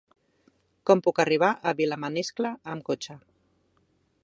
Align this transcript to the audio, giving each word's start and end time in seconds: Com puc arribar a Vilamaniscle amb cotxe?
Com 0.89 1.03
puc 1.07 1.21
arribar 1.23 1.51
a 1.51 1.75
Vilamaniscle 1.81 2.55
amb 2.75 2.87
cotxe? 2.91 3.21